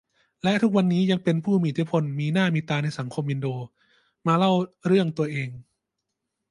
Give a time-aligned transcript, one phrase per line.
[0.43, 3.47] และทุกวันนี้ยังเป็นผู้มีอิทธิพลมีหน้ามีตาในสังคมอินโด
[4.27, 4.51] มาเล่า
[4.87, 5.49] เรื่องตัวเอง